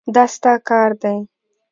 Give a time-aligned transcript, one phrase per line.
[0.15, 1.15] دا ستا کار دی.